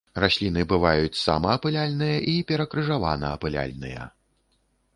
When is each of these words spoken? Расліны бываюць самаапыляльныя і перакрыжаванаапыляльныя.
Расліны 0.21 0.61
бываюць 0.71 1.19
самаапыляльныя 1.25 2.15
і 2.33 2.35
перакрыжаванаапыляльныя. 2.51 4.01